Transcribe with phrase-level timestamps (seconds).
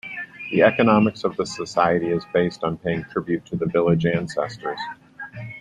[0.51, 4.79] The economics of the society is based on paying tribute to the village ancestors.